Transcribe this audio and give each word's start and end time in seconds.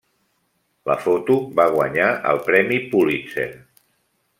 La 0.91 0.95
foto 1.03 1.37
va 1.61 1.67
guanyar 1.75 2.09
el 2.33 2.43
premi 2.49 2.83
Pulitzer. 2.95 3.51